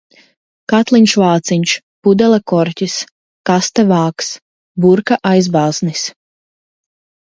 [0.71, 1.75] Katliņš, vāciņš.
[2.07, 2.97] Pudele, korķis.
[3.53, 4.35] Kaste, vāks.
[4.89, 6.09] Burka, aizbāznis.